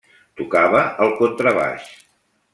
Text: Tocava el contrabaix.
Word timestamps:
Tocava 0.39 0.81
el 1.07 1.13
contrabaix. 1.21 1.93